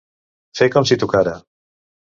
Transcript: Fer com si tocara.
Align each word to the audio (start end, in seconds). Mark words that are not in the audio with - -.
Fer 0.61 0.69
com 0.77 0.89
si 0.93 0.99
tocara. 1.05 1.39